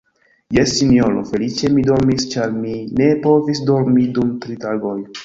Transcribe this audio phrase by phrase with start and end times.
[0.55, 4.97] Jes, sinjoro, feliĉe mi dormis, ĉar mi ne povis dormi dum tri tagoj.